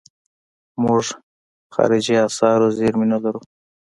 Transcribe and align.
موږ 0.83 1.03
د 1.11 1.17
خارجي 1.73 2.15
اسعارو 2.27 2.67
زیرمې 2.77 3.05
نه 3.13 3.17
لرو. 3.23 3.39